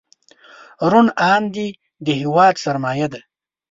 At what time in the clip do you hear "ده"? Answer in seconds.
3.13-3.21